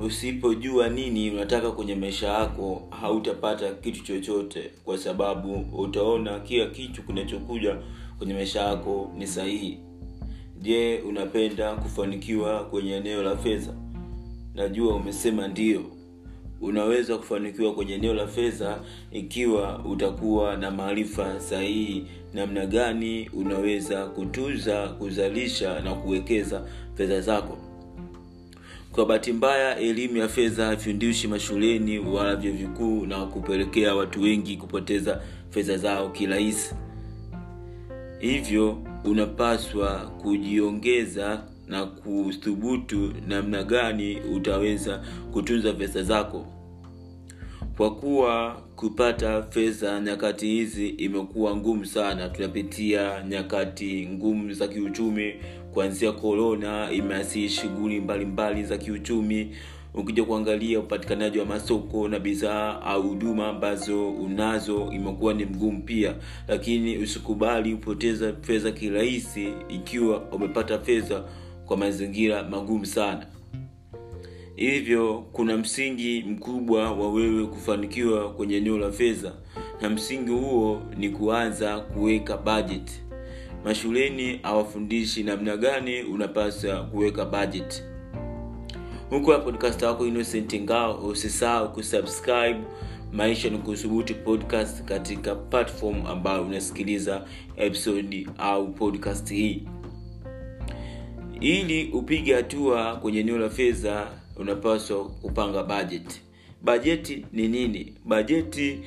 usipojua 0.00 0.88
nini 0.88 1.30
unataka 1.30 1.70
kwenye 1.70 1.94
maisha 1.94 2.28
yako 2.28 2.82
hautapata 3.00 3.74
kitu 3.74 4.04
chochote 4.04 4.70
kwa 4.84 4.98
sababu 4.98 5.66
utaona 5.78 6.40
kila 6.40 6.66
kitu 6.66 7.02
kinachokuja 7.02 7.76
kwenye 8.18 8.34
maisha 8.34 8.60
yako 8.60 9.12
ni 9.18 9.26
sahihi. 9.26 9.78
Je 10.62 10.98
unapenda 11.08 11.74
kufanikiwa 11.76 12.64
kwenye 12.64 12.92
eneo 12.96 13.22
la 13.22 13.36
fedha? 13.36 13.72
Najua 14.54 14.94
umesema 14.94 15.48
ndio. 15.48 15.82
Unaweza 16.60 17.18
kufanikiwa 17.18 17.74
kwenye 17.74 17.94
eneo 17.94 18.14
la 18.14 18.26
fedha 18.26 18.80
ikiwa 19.12 19.84
utakuwa 19.84 20.56
na 20.56 20.70
maarifa 20.70 21.40
sahihi 21.40 22.06
namna 22.34 22.66
gani 22.66 23.28
unaweza 23.28 24.06
kutuza 24.06 24.88
kuzalisha 24.88 25.80
na 25.80 25.94
kuwekeza 25.94 26.66
fedha 26.94 27.20
zako 27.20 27.58
kwa 28.92 29.06
bahati 29.06 29.32
mbaya 29.32 29.78
elimu 29.78 30.16
ya 30.16 30.28
fedha 30.28 30.66
haifundishi 30.66 31.28
mashuleni 31.28 31.98
wala 31.98 32.36
vyo 32.36 32.52
vikuu 32.52 33.06
na 33.06 33.26
kupelekea 33.26 33.94
watu 33.94 34.22
wengi 34.22 34.56
kupoteza 34.56 35.20
fedha 35.50 35.76
zao 35.76 36.08
kirahisi. 36.10 36.74
Hivyo 38.18 38.78
unapaswa 39.04 39.90
kujiongeza 40.22 41.42
na 41.68 41.86
kuthubutu 41.86 43.12
namna 43.28 43.62
gani 43.62 44.20
utaweza 44.20 45.02
kutunza 45.32 45.72
pesa 45.72 46.02
zako 46.02 46.46
kwa 47.80 47.94
kuwa 47.94 48.62
kupata 48.76 49.42
fedha 49.42 50.00
nyakati 50.00 50.46
hizi 50.46 50.88
imekuwa 50.88 51.56
ngumu 51.56 51.86
sana 51.86 52.28
tunapitia 52.28 53.24
nyakati 53.28 54.06
ngumu 54.12 54.52
za 54.52 54.68
kiuchumi 54.68 55.34
kuanzia 55.72 56.12
korona 56.12 56.90
imeasiri 56.92 57.48
shughuli 57.48 58.00
mbalimbali 58.00 58.64
za 58.64 58.78
kiuchumi. 58.78 59.56
Ukija 59.94 60.24
kuangalia 60.24 60.80
upatikanaji 60.80 61.38
wa 61.38 61.44
masoko 61.44 62.08
na 62.08 62.18
bidhaa 62.18 62.80
au 62.82 63.02
huduma 63.02 63.48
ambazo 63.48 64.10
unazo 64.10 64.92
imekuwa 64.92 65.34
ni 65.34 65.44
mgumu 65.44 65.82
pia. 65.82 66.14
Lakini 66.48 66.98
usikubali 66.98 67.74
kupoteza 67.74 68.32
fedha 68.40 68.70
kirahisi 68.72 69.48
ikiwa 69.68 70.20
umepata 70.20 70.78
fedha 70.78 71.24
kwa 71.66 71.76
mazingira 71.76 72.42
magumu 72.42 72.86
sana 72.86 73.26
hivyo 74.56 75.24
kuna 75.32 75.56
msingi 75.56 76.24
mkubwa 76.28 76.92
wa 76.92 77.12
wewe 77.12 77.46
kufanikiwa 77.46 78.32
kwenye 78.32 78.56
eneo 78.56 78.78
la 78.78 78.92
fedha 78.92 79.32
na 79.80 79.90
msingi 79.90 80.30
huo 80.30 80.82
ni 80.96 81.08
kuanza 81.10 81.80
kuweka 81.80 82.36
budget. 82.36 83.02
Mashuleni 83.64 84.40
hawafundishi 84.42 85.22
namna 85.22 85.56
gani 85.56 86.02
unapaswa 86.02 86.82
kuweka 86.84 87.24
budget. 87.24 87.84
Huku 89.10 89.26
podcast 89.44 89.82
wako 89.82 90.06
innocent 90.06 90.54
ngao 90.60 91.06
usisahau 91.06 91.72
kusubscribe 91.72 92.60
maisha 93.12 93.50
ni 93.50 93.58
kuthubuti 93.58 94.14
podcast 94.14 94.84
katika 94.84 95.34
platform 95.34 96.06
ambayo 96.06 96.42
unasikiliza 96.42 97.24
episode 97.56 98.26
au 98.38 98.72
podcast 98.72 99.30
hii. 99.30 99.62
Ili 101.40 101.90
upige 101.92 102.34
hatua 102.34 102.96
kwenye 102.96 103.20
eneo 103.20 103.38
la 103.38 103.50
fedha 103.50 104.19
unapaswa 104.40 105.04
kupanga 105.04 105.62
bajeti 105.62 106.22
bajeti 106.62 107.26
ni 107.32 107.48
nini? 107.48 107.94
Bajeti 108.04 108.80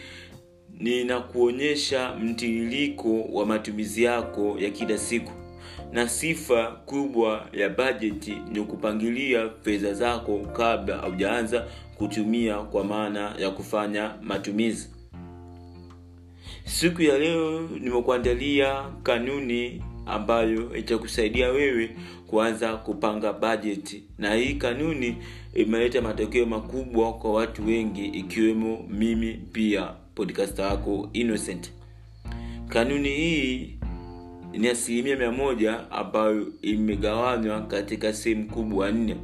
ninakuonyesha 0.79 2.15
mtiririko 2.15 3.21
wa 3.21 3.45
matumizi 3.45 4.03
yako 4.03 4.55
ya 4.59 4.69
kila 4.69 4.97
siku. 4.97 5.31
Na 5.91 6.09
sifa 6.09 6.65
kubwa 6.71 7.47
ya 7.53 7.69
bajeti 7.69 8.37
ni 8.51 8.61
kupangilia 8.63 9.49
fedha 9.61 9.93
zako 9.93 10.39
kabla 10.39 10.97
haujaanza 10.97 11.67
kutumia 11.97 12.57
kwa 12.57 12.83
maana 12.83 13.35
ya 13.39 13.49
kufanya 13.51 14.11
matumizi. 14.21 14.89
Siku 16.65 17.01
ya 17.01 17.17
leo 17.17 17.69
nimekuandalia 17.79 18.83
kanuni 19.03 19.83
ambayo 20.05 20.75
itakusaidia 20.75 21.49
wewe 21.49 21.95
kuanza 22.33 22.77
kupanga 22.77 23.33
bajeti 23.33 24.03
na 24.17 24.33
hii 24.35 24.53
kanuni 24.53 25.17
imeleta 25.53 26.01
matokeo 26.01 26.45
makubwa 26.45 27.13
kwa 27.13 27.33
watu 27.33 27.65
wengi 27.67 28.05
ikiwemo 28.05 28.85
mimi 28.89 29.33
pia 29.33 29.93
podcast 30.15 30.59
wako 30.59 31.09
innocent. 31.13 31.71
Kanuni 32.67 33.09
hii 33.09 33.77
ni 34.51 34.67
asilimia 34.67 35.15
mia 35.15 35.31
moja 35.31 35.91
ambayo 35.91 36.47
imegawanywa 36.61 37.61
katika 37.61 38.13
sehemu 38.13 38.47
kubwa 38.47 38.91
nne. 38.91 39.15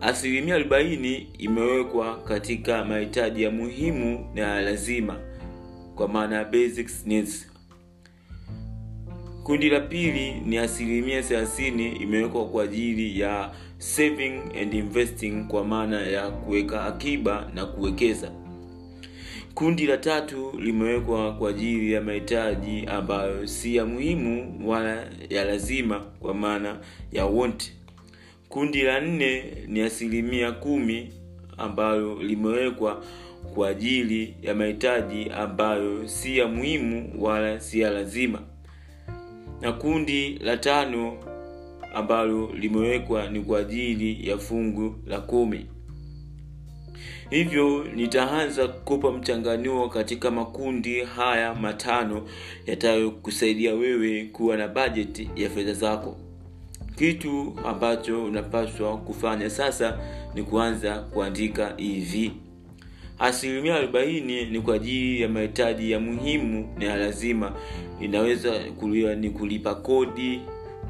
Asilimia 0.00 0.54
arobaini 0.54 1.16
imewekwa 1.38 2.22
katika 2.22 2.84
mahitaji 2.84 3.42
ya 3.42 3.50
muhimu 3.50 4.30
na 4.34 4.40
ya 4.40 4.60
lazima 4.62 5.16
kwa 5.94 6.08
maana 6.08 6.36
ya 6.36 6.46
needs 7.06 7.51
kundi 9.44 9.70
la 9.70 9.80
pili 9.80 10.32
ni 10.46 10.58
asilimia 10.58 11.22
thelathini 11.22 11.88
imewekwa 11.92 12.46
kwa 12.48 12.64
ajili 12.64 13.20
ya 13.20 13.50
saving 13.78 14.40
and 14.62 14.74
investing 14.74 15.44
kwa 15.48 15.64
maana 15.64 16.00
ya 16.06 16.30
kuweka 16.30 16.84
akiba 16.84 17.50
na 17.54 17.66
kuwekeza. 17.66 18.32
Kundi 19.54 19.86
la 19.86 19.96
tatu 19.96 20.52
limewekwa 20.60 21.32
kwa 21.34 21.50
ajili 21.50 21.92
ya 21.92 22.00
mahitaji 22.00 22.84
ambayo 22.86 23.46
si 23.46 23.76
ya 23.76 23.86
muhimu 23.86 24.60
wala 24.70 25.06
ya 25.30 25.44
lazima 25.44 26.00
kwa 26.00 26.34
maana 26.34 26.78
ya 27.12 27.26
want. 27.26 27.72
Kundi 28.48 28.82
la 28.82 29.00
nne 29.00 29.44
ni 29.66 29.80
asilimia 29.80 30.52
kumi 30.52 31.12
ambayo 31.58 32.22
limewekwa 32.22 33.04
kwa 33.54 33.68
ajili 33.68 34.34
ya 34.42 34.54
mahitaji 34.54 35.30
ambayo 35.30 36.08
si 36.08 36.38
ya 36.38 36.48
muhimu 36.48 37.12
wala 37.18 37.60
si 37.60 37.80
ya 37.80 37.90
lazima 37.90 38.42
na 39.62 39.72
kundi 39.72 40.38
la 40.38 40.56
tano 40.56 41.16
ambalo 41.94 42.50
limewekwa 42.54 43.28
ni 43.30 43.40
kwa 43.40 43.58
ajili 43.58 44.28
ya 44.28 44.38
fungu 44.38 44.94
la 45.06 45.20
kumi. 45.20 45.66
Hivyo 47.30 47.84
nitaanza 47.94 48.68
kukupa 48.68 49.12
mchanganuo 49.12 49.88
katika 49.88 50.30
makundi 50.30 51.00
haya 51.00 51.54
matano 51.54 52.22
yatayokusaidia 52.66 53.74
wewe 53.74 54.24
kuwa 54.24 54.56
na 54.56 54.68
bajeti 54.68 55.30
ya 55.36 55.50
fedha 55.50 55.72
zako. 55.72 56.16
Kitu 56.96 57.54
ambacho 57.66 58.24
unapaswa 58.24 58.96
kufanya 58.98 59.50
sasa 59.50 59.98
ni 60.34 60.42
kuanza 60.42 60.98
kuandika 60.98 61.74
hivi 61.76 62.32
asilimia 63.22 63.74
arobaini 63.76 64.44
ni 64.44 64.60
kwa 64.60 64.74
ajili 64.74 65.20
ya 65.20 65.28
mahitaji 65.28 65.90
ya 65.90 66.00
muhimu 66.00 66.74
na 66.78 66.84
ya 66.84 66.96
lazima. 66.96 67.52
Inaweza 68.00 68.52
kuliwa 68.80 69.14
ni 69.14 69.30
kulipa 69.30 69.74
kodi 69.74 70.40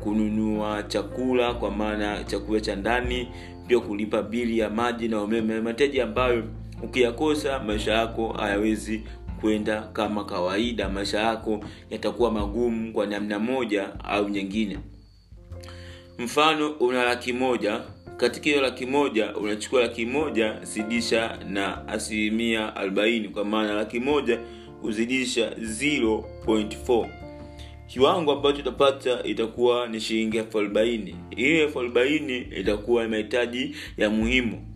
kununua 0.00 0.82
chakula 0.82 1.54
kwa 1.54 1.70
maana 1.70 2.24
chakula 2.24 2.60
cha 2.60 2.76
ndani 2.76 3.28
pia 3.66 3.80
kulipa 3.80 4.22
bili 4.22 4.58
ya 4.58 4.70
maji 4.70 5.08
na 5.08 5.22
umeme. 5.22 5.60
Mahitaji 5.60 6.00
ambayo 6.00 6.44
ukiyakosa 6.82 7.58
maisha 7.58 7.92
yako 7.92 8.28
hayawezi 8.32 9.02
kwenda 9.40 9.82
kama 9.82 10.24
kawaida. 10.24 10.88
Maisha 10.88 11.20
yako 11.20 11.60
yatakuwa 11.90 12.30
magumu 12.30 12.92
kwa 12.92 13.06
namna 13.06 13.38
moja 13.38 13.88
au 14.04 14.28
nyingine. 14.28 14.78
Mfano 16.18 16.70
una 16.70 17.04
laki 17.04 17.32
moja 17.32 17.80
katika 18.22 18.44
hiyo 18.44 18.60
laki 18.60 18.86
moja 18.86 19.36
unachukua 19.36 19.80
laki 19.80 20.06
moja 20.06 20.58
zidisha 20.62 21.38
na 21.48 21.88
asilimia 21.88 22.76
arobaini 22.76 23.28
kwa 23.28 23.44
maana 23.44 23.74
laki 23.74 24.00
moja 24.00 24.40
kuzidisha 24.80 25.50
0.4 25.50 27.08
kiwango 27.86 28.32
ambacho 28.32 28.58
utapata 28.58 29.22
itakuwa 29.22 29.88
ni 29.88 30.00
shilingi 30.00 30.36
elfu 30.36 30.58
arobaini. 30.58 31.16
Hiyo 31.36 31.62
elfu 31.62 31.80
arobaini 31.80 32.38
itakuwa 32.38 33.08
mahitaji 33.08 33.76
ya 33.96 34.10
muhimu. 34.10 34.66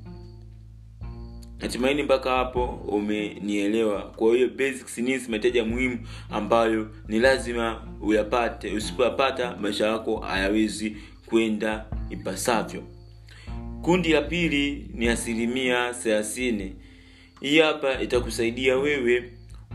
Natumaini 1.61 2.03
mpaka 2.03 2.31
hapo 2.31 2.65
umenielewa. 2.89 4.03
Kwa 4.03 4.35
hiyo 4.35 4.49
basics 4.49 4.99
needs 4.99 5.29
mahitaji 5.29 5.59
ya 5.59 5.65
muhimu 5.65 5.99
ambayo 6.31 6.89
ni 7.09 7.19
lazima 7.19 7.83
uyapate. 8.01 8.73
Usipoyapata 8.73 9.57
maisha 9.57 9.87
yako 9.87 10.17
hayawezi 10.17 10.97
kwenda 11.27 11.87
ipasavyo 12.11 12.96
kundi 13.87 14.09
la 14.13 14.23
pili 14.23 14.89
ni 14.95 15.09
asilimia 15.09 15.95
thelathini. 15.95 16.73
Hii 17.41 17.59
hapa 17.59 18.01
itakusaidia 18.03 18.77
wewe 18.79 19.33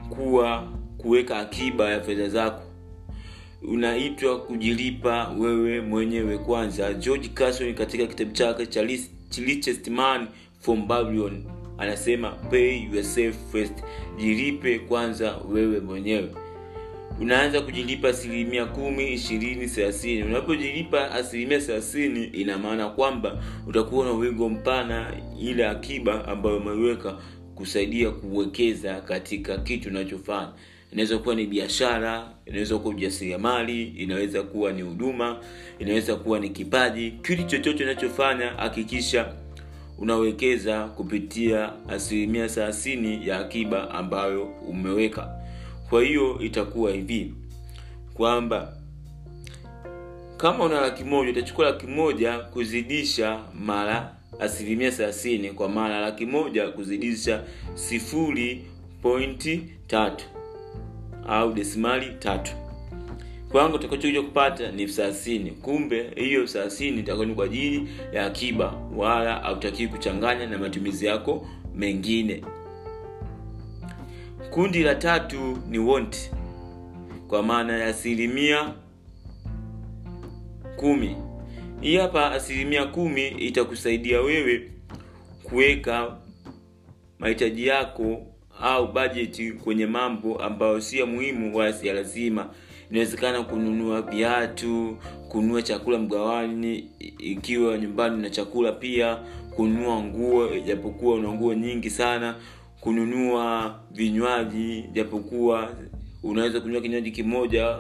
kuwa 0.10 0.74
kuweka 0.98 1.38
akiba 1.38 1.90
ya 1.90 2.02
fedha 2.02 2.30
zako. 2.30 2.64
Unaitwa 3.62 4.40
kujilipa 4.42 5.30
wewe 5.30 5.82
mwenyewe 5.82 6.38
kwanza. 6.38 6.94
George 6.94 7.28
carson 7.28 7.74
katika 7.74 8.08
kitabu 8.08 8.32
chake 8.32 8.66
cha 8.66 8.82
richest 9.46 9.88
man 9.88 10.28
from 10.60 10.88
babylon 10.88 11.44
anasema 11.78 12.30
pay 12.32 12.84
yourself 12.94 13.36
first. 13.52 13.74
Jilipe 14.18 14.80
kwanza 14.80 15.38
wewe 15.50 15.80
mwenyewe 15.80 16.30
unaanza 17.22 17.62
kujilipa 17.62 18.10
asilimia 18.10 18.66
kumi 18.66 19.14
ishirini 19.14 19.68
thelathini. 19.68 20.24
Unapojilipa 20.24 21.12
asilimia 21.12 21.60
thelathini 21.60 22.24
ina 22.26 22.58
maana 22.58 22.90
kwamba 22.90 23.44
utakuwa 23.68 24.06
na 24.06 24.12
wigo 24.12 24.50
mpana 24.50 25.14
ile 25.42 25.68
akiba 25.68 26.28
ambayo 26.28 26.58
umeiweka 26.58 27.18
kusaidia 27.56 28.12
kuwekeza 28.12 29.02
katika 29.02 29.58
kitu 29.58 29.90
unachofanya. 29.90 30.50
Inaweza 30.92 31.18
kuwa 31.18 31.36
ni 31.36 31.46
biashara 31.46 32.32
inaweza 32.46 32.78
kuwa 32.78 32.94
ujasiriamali 32.96 33.84
inaweza 33.84 34.44
kuwa 34.44 34.72
ni 34.72 34.82
huduma 34.82 35.40
inaweza 35.80 36.16
kuwa 36.16 36.40
ni 36.40 36.50
kipaji. 36.50 37.12
Kitu 37.12 37.44
chochote 37.44 37.84
unachofanya 37.84 38.50
hakikisha 38.50 39.34
unawekeza 39.98 40.84
kupitia 40.88 41.70
asilimia 41.90 42.48
thelathini 42.48 43.28
ya 43.28 43.40
akiba 43.40 43.92
ambayo 43.92 44.44
umeweka 44.44 45.41
kwa 45.92 46.04
hiyo 46.04 46.40
itakuwa 46.40 46.92
hivi 46.92 47.34
kwamba 48.14 48.74
kama 50.38 50.64
una 50.66 50.82
laki 50.82 51.04
moja 51.04 51.32
utachukua 51.32 51.66
laki 51.66 51.88
moja 51.88 52.40
kuzidisha 52.40 53.40
mara 53.60 54.16
asilimia 54.40 54.92
thelathini 54.92 55.52
kwa 55.52 55.70
maana 55.70 56.00
laki 56.00 56.26
moja 56.26 56.68
kuzidisha 56.68 57.44
sifuri 57.74 58.66
pointi 59.02 59.64
tatu 59.88 60.26
au 61.28 61.54
desimali 61.54 62.14
tatu. 62.20 62.52
Kwangu 63.52 63.76
utakachokuja 63.76 64.22
kupata 64.22 64.72
ni 64.72 64.82
elfu 64.82 64.96
thelathini. 64.96 65.52
Kumbe 65.52 66.12
hiyo 66.16 66.42
elfu 66.42 66.54
thelathini 66.54 67.00
itakuwa 67.00 67.28
kwa 67.28 67.46
ajili 67.46 67.88
ya 68.14 68.26
akiba 68.26 68.74
wala 68.96 69.36
hautakii 69.36 69.88
kuchanganya 69.88 70.48
na 70.48 70.58
matumizi 70.58 71.06
yako 71.06 71.48
mengine 71.76 72.44
kundi 74.50 74.84
la 74.84 74.96
tatu 74.96 75.58
ni 75.70 75.80
want 75.80 76.32
kwa 77.28 77.44
maana 77.44 77.78
ya 77.78 77.88
asilimia 77.88 78.74
kumi. 80.76 81.16
Hii 81.82 81.98
hapa 81.98 82.32
asilimia 82.32 82.86
kumi 82.86 83.28
itakusaidia 83.28 84.22
wewe 84.22 84.72
kuweka 85.44 86.18
mahitaji 87.20 87.68
yako 87.68 88.22
au 88.62 88.92
bajeti 88.92 89.52
kwenye 89.52 89.86
mambo 89.86 90.38
ambayo 90.44 90.82
si 90.82 91.00
ya 91.00 91.06
muhimu 91.06 91.58
wala 91.58 91.74
si 91.74 91.88
ya 91.88 91.94
lazima. 91.94 92.50
Inawezekana 92.92 93.44
kununua 93.44 94.02
viatu 94.02 94.98
kununua 95.30 95.62
chakula 95.62 95.98
mgawani 95.98 96.90
ikiwa 97.20 97.78
nyumbani 97.78 98.22
na 98.22 98.30
chakula 98.30 98.72
pia 98.72 99.16
kununua 99.56 100.04
nguo 100.04 100.56
ijapokuwa 100.56 101.16
una 101.16 101.30
nguo 101.32 101.54
nyingi 101.54 101.90
sana 101.90 102.36
kununua 102.82 103.80
vinywaji 103.92 104.86
japokuwa 104.94 105.76
unaweza 106.24 106.62
kunywa 106.62 106.82
kinywaji 106.82 107.12
kimoja 107.12 107.78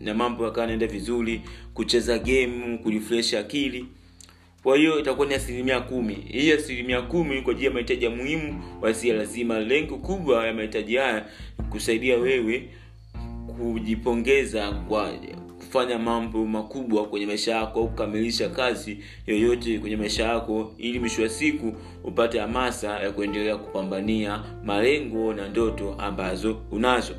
na 0.00 0.14
mambo 0.14 0.44
yakawa 0.44 0.66
naenda 0.66 0.86
vizuri 0.86 1.40
kucheza 1.74 2.18
game 2.18 2.78
kurefresh 2.82 3.34
akili. 3.34 3.86
Kwa 4.62 4.76
hiyo 4.76 5.00
itakuwa 5.00 5.26
ni 5.26 5.34
asilimia 5.34 5.80
kumi. 5.80 6.14
Hii 6.14 6.52
asilimia 6.52 7.02
kumi 7.02 7.42
kwa 7.42 7.50
ajili 7.52 7.66
ya 7.66 7.72
mahitaji 7.72 8.04
ya 8.04 8.10
muhimu 8.10 8.62
wasia 8.80 9.14
lazima 9.14 9.58
lengo 9.58 9.96
kubwa 9.96 10.46
ya 10.46 10.54
mahitaji 10.54 10.96
haya 10.96 11.26
kusaidia 11.70 12.16
wewe 12.16 12.68
kujipongeza 13.58 14.72
kwa 14.72 15.12
kufanya 15.74 15.98
mambo 15.98 16.46
makubwa 16.46 17.06
kwenye 17.06 17.26
maisha 17.26 17.56
yako 17.56 17.80
au 17.80 17.88
kukamilisha 17.88 18.48
kazi 18.48 18.98
yoyote 19.26 19.78
kwenye 19.78 19.96
maisha 19.96 20.24
yako 20.24 20.74
ili 20.78 20.98
mwisho 21.00 21.22
wa 21.22 21.28
siku 21.28 21.72
upate 22.04 22.38
hamasa 22.38 23.00
ya 23.00 23.10
kuendelea 23.12 23.56
kupambania 23.56 24.42
malengo 24.64 25.34
na 25.34 25.48
ndoto 25.48 25.94
ambazo 25.98 26.62
unazo. 26.70 27.14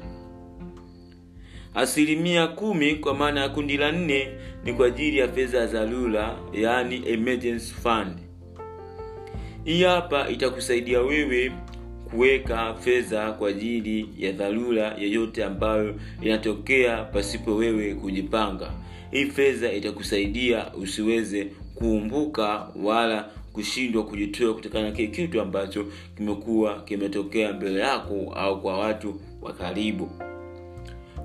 Asilimia 1.74 2.48
kumi 2.48 2.96
kwa 2.96 3.14
maana 3.14 3.42
ya 3.42 3.50
kundi 3.50 3.78
la 3.78 3.92
nne 3.92 4.28
ni 4.64 4.74
kwa 4.74 4.88
ajili 4.88 5.18
ya 5.18 5.28
fedha 5.28 5.68
za 5.68 5.86
dharura 5.86 6.38
yaani 6.54 7.02
emergency 7.10 7.74
fund. 7.74 8.18
Hii 9.64 9.84
hapa 9.84 10.30
itakusaidia 10.30 11.02
wewe 11.02 11.52
kuweka 12.16 12.74
fedha 12.74 13.32
kwa 13.32 13.50
ajili 13.50 14.10
ya 14.18 14.32
dharura 14.32 14.96
yoyote 15.00 15.44
ambayo 15.44 15.96
inatokea 16.22 17.04
pasipo 17.04 17.56
wewe 17.56 17.96
kujipanga. 17.96 18.72
Hii 19.12 19.26
fedha 19.26 19.72
itakusaidia 19.72 20.74
usiweze 20.74 21.48
kuumbuka 21.76 22.68
wala 22.84 23.30
kushindwa 23.54 24.06
kujitoa 24.06 24.54
kutokana 24.54 24.86
na 24.86 24.92
kile 24.92 25.08
kitu 25.08 25.42
ambacho 25.42 25.86
kimekuwa 26.18 26.82
kimetokea 26.82 27.54
mbele 27.54 27.80
yako 27.80 28.34
au 28.36 28.62
kwa 28.62 28.78
watu 28.78 29.22
wa 29.42 29.54
karibu. 29.54 30.10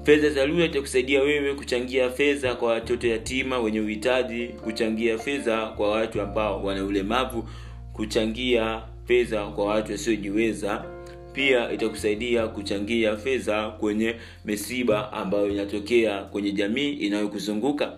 Fedha 0.03 0.31
za 0.31 0.45
itakusaidia 0.45 1.23
wewe 1.23 1.55
kuchangia 1.55 2.11
fedha 2.11 2.55
kwa 2.55 2.69
watoto 2.73 3.07
yatima 3.09 3.59
wenye 3.59 3.81
uhitaji 3.81 4.49
kuchangia 4.49 5.19
fedha 5.19 5.67
kwa 5.67 5.91
watu 5.91 6.21
ambao 6.21 6.65
wana 6.65 6.85
ulemavu 6.85 7.49
kuchangia 7.93 8.83
fedha 9.11 9.47
kwa 9.47 9.65
watu 9.65 9.93
wasiojiweza 9.93 10.85
pia 11.33 11.73
itakusaidia 11.73 12.49
kuchangia 12.49 13.17
fedha 13.17 13.71
kwenye 13.71 14.15
misiba 14.45 15.13
ambayo 15.13 15.49
inatokea 15.49 16.23
kwenye 16.25 16.53
jamii 16.53 16.91
inayokuzunguka. 16.93 17.93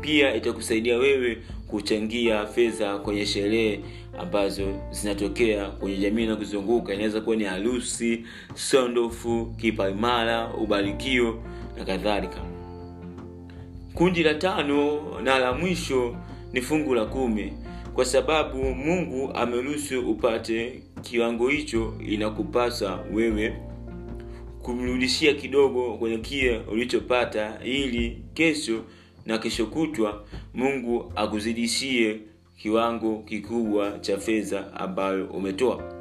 Pia 0.00 0.34
itakusaidia 0.34 0.96
wewe 0.98 1.38
kuchangia 1.68 2.46
fedha 2.46 2.98
kwenye 2.98 3.26
sherehe 3.26 3.80
ambazo 4.18 4.62
zinatokea 4.90 5.70
kwenye 5.70 5.96
jamii 5.96 6.22
inayokuzunguka. 6.22 6.94
Inaweza 6.94 7.20
kuwa 7.20 7.36
ni 7.36 7.44
harusi 7.44 8.24
sondofu 8.54 9.54
kipaimara 9.56 10.54
ubarikio 10.54 11.42
na 11.78 11.84
kadhalika. 11.84 12.40
Kundi 13.94 14.22
la 14.22 14.34
tano 14.34 15.00
na 15.20 15.38
la 15.38 15.52
mwisho 15.52 16.16
ni 16.52 16.60
fungu 16.60 16.94
la 16.94 17.04
kumi 17.04 17.52
kwa 17.94 18.04
sababu 18.04 18.58
mungu 18.74 19.30
ameruhusu 19.34 20.10
upate 20.10 20.82
kiwango 21.02 21.48
hicho 21.48 21.94
inakupasa 22.08 22.98
wewe 23.12 23.56
kumrudishia 24.62 25.34
kidogo 25.34 25.94
kwenye 25.94 26.18
kile 26.18 26.58
ulichopata 26.58 27.58
ili 27.64 28.22
kesho 28.34 28.84
na 29.26 29.38
kesho 29.38 29.66
kutwa 29.66 30.24
mungu 30.54 31.12
akuzidishie 31.16 32.20
kiwango 32.58 33.18
kikubwa 33.18 33.98
cha 33.98 34.18
fedha 34.18 34.72
ambayo 34.74 35.26
umetoa. 35.26 35.92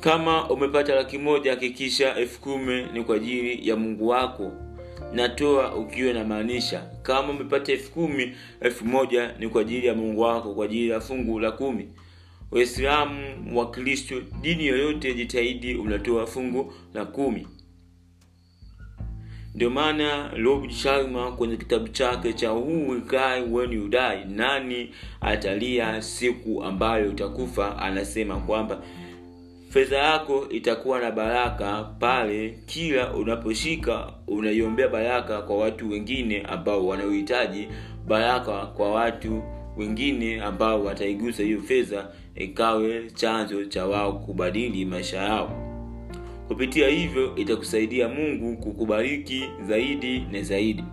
Kama 0.00 0.50
umepata 0.50 0.94
laki 0.94 1.18
moja 1.18 1.50
hakikisha 1.50 2.14
elfu 2.16 2.40
kumi 2.40 2.82
ni 2.92 3.04
kwa 3.04 3.16
ajili 3.16 3.68
ya 3.68 3.76
mungu 3.76 4.08
wako 4.08 4.52
natoa 5.12 5.74
ukiwa 5.74 6.12
namaanisha. 6.12 6.82
Kama 7.02 7.30
umepata 7.30 7.72
elfu 7.72 7.90
kumi 7.92 8.32
elfu 8.60 8.84
moja 8.84 9.32
ni 9.38 9.48
kwa 9.48 9.60
ajili 9.60 9.86
ya 9.86 9.94
mungu 9.94 10.20
wako 10.20 10.54
kwa 10.54 10.64
ajili 10.64 10.88
ya 10.88 11.00
fungu 11.00 11.40
la 11.40 11.50
kumi. 11.52 11.88
Waislamu 12.50 13.18
wa 13.58 13.70
kristo 13.70 14.20
dini 14.40 14.66
yoyote 14.66 15.14
jitahidi 15.14 15.74
unatoa 15.74 16.26
fungu 16.26 16.72
la 16.94 17.04
kumi. 17.04 17.46
Ndio 19.54 19.70
maana 19.70 20.28
rob 20.28 20.70
sharma 20.70 21.32
kwenye 21.32 21.56
kitabu 21.56 21.88
chake 21.88 22.32
cha 22.32 22.52
who 22.52 22.88
will 22.90 23.00
cry 23.02 23.42
when 23.50 23.72
you 23.72 23.88
die 23.88 24.24
nani 24.28 24.90
atalia 25.20 26.02
siku 26.02 26.64
ambayo 26.64 27.10
utakufa 27.10 27.78
anasema 27.78 28.36
kwamba 28.40 28.82
fedha 29.68 29.96
yako 29.98 30.46
itakuwa 30.50 31.00
na 31.00 31.10
baraka 31.10 31.84
pale 31.98 32.58
kila 32.66 33.14
unaposhika 33.14 34.12
unaiombea 34.26 34.88
baraka 34.88 35.42
kwa 35.42 35.56
watu 35.58 35.90
wengine 35.90 36.40
ambao 36.42 36.86
wanaohitaji 36.86 37.68
baraka 38.06 38.66
kwa 38.66 38.92
watu 38.92 39.42
wengine 39.76 40.40
ambao 40.40 40.84
wataigusa 40.84 41.42
hiyo 41.42 41.60
fedha 41.62 42.08
ikawe 42.34 43.10
chanzo 43.10 43.64
cha 43.64 43.86
wao 43.86 44.12
kubadili 44.12 44.84
maisha 44.84 45.16
yao. 45.16 45.64
Kupitia 46.48 46.88
hivyo 46.88 47.36
itakusaidia 47.36 48.08
mungu 48.08 48.56
kukubariki 48.56 49.44
zaidi 49.68 50.20
na 50.32 50.42
zaidi 50.42 50.84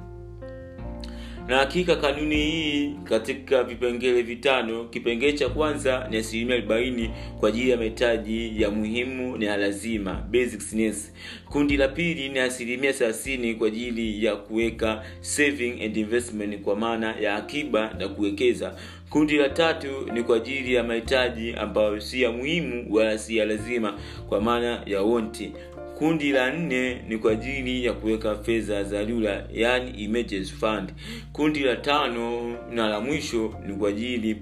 na 1.47 1.57
hakika 1.57 1.95
kanuni 1.95 2.35
hii 2.35 2.91
katika 3.03 3.63
vipengele 3.63 4.21
vitano 4.21 4.83
kipengele 4.85 5.33
cha 5.33 5.49
kwanza 5.49 6.07
ni 6.09 6.17
asilimia 6.17 6.55
arobaini 6.55 7.09
kwa 7.39 7.49
ajili 7.49 7.69
ya 7.69 7.77
mahitaji 7.77 8.61
ya 8.61 8.69
muhimu 8.71 9.37
na 9.37 9.45
ya 9.45 9.57
lazima 9.57 10.13
basic 10.31 10.73
needs. 10.73 11.13
kundi 11.49 11.77
la 11.77 11.87
pili 11.87 12.29
ni 12.29 12.39
asilimia 12.39 12.93
thelathini 12.93 13.55
kwa 13.55 13.67
ajili 13.67 14.25
ya 14.25 14.35
kuweka 14.35 15.03
saving 15.21 15.83
and 15.83 15.97
investment 15.97 16.61
kwa 16.61 16.75
maana 16.75 17.15
ya 17.15 17.35
akiba 17.35 17.93
na 17.99 18.07
kuwekeza 18.07 18.75
kundi 19.09 19.37
la 19.37 19.49
tatu 19.49 19.87
ni 20.13 20.23
kwa 20.23 20.37
ajili 20.37 20.73
ya 20.73 20.83
mahitaji 20.83 21.53
ambayo 21.53 22.01
si 22.01 22.21
ya 22.21 22.31
muhimu 22.31 22.85
wala 22.95 23.17
si 23.17 23.37
ya 23.37 23.45
lazima 23.45 23.99
kwa 24.29 24.41
maana 24.41 24.81
ya 24.85 25.01
wonti 25.01 25.51
kundi 25.97 26.31
la 26.31 26.51
nne 26.51 27.01
ni 27.07 27.17
kwa 27.17 27.31
ajili 27.31 27.85
ya 27.85 27.93
kuweka 27.93 28.35
fedha 28.35 28.83
za 28.83 29.03
dharura 29.03 29.47
yani 29.53 30.03
emergency 30.03 30.53
fund. 30.53 30.93
Kundi 31.33 31.59
la 31.59 31.75
tano 31.75 32.57
na 32.71 32.87
la 32.89 32.99
mwisho 33.01 33.53
ni 33.67 33.75
kwa 33.75 33.89
ajili 33.89 34.41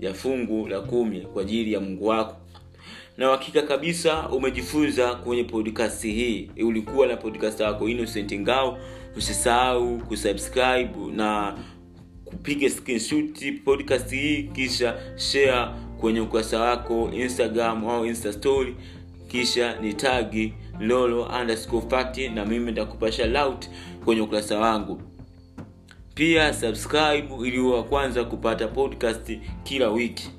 ya 0.00 0.14
fungu 0.14 0.68
la 0.68 0.80
kumi 0.80 1.20
kwa 1.20 1.42
ajili 1.42 1.72
ya 1.72 1.80
mungu 1.80 2.06
wako. 2.06 2.36
Na 3.16 3.28
uhakika 3.28 3.62
kabisa 3.62 4.28
umejifunza 4.28 5.14
kwenye 5.14 5.44
podcast 5.44 6.02
hii. 6.02 6.50
Ulikuwa 6.64 7.06
na 7.06 7.16
podcast 7.16 7.60
yako 7.60 7.88
innocent 7.88 8.32
ngao. 8.34 8.78
Usisahau 9.16 9.98
kusubscribe 9.98 10.90
na 11.16 11.58
kupiga 12.24 12.70
screenshot 12.70 13.52
podcast 13.64 14.10
hii 14.10 14.42
kisha 14.42 14.96
share 15.16 15.68
kwenye 16.00 16.20
ukurasa 16.20 16.60
wako 16.60 17.10
instagram 17.12 17.84
au 17.84 18.06
insta 18.06 18.32
story 18.32 18.76
kisha 19.34 19.76
ni 19.80 19.94
tagi 19.94 20.54
lolo 20.80 21.22
underscore 21.40 22.28
na 22.34 22.44
mimi 22.44 22.66
nitakupasha 22.66 23.26
lout 23.26 23.68
kwenye 24.04 24.20
ukurasa 24.20 24.58
wangu. 24.58 25.02
Pia 26.14 26.54
subscribe 26.54 27.28
ili 27.44 27.60
wa 27.60 27.84
kwanza 27.84 28.24
kupata 28.24 28.68
podcast 28.68 29.38
kila 29.62 29.88
wiki. 29.90 30.30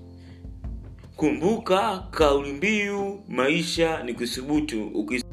Kumbuka 1.15 2.07
kauli 2.11 2.53
mbiu 2.53 3.23
maisha 3.27 4.03
ni 4.03 4.13
kusubutu 4.13 4.87
Ukis 4.87 5.23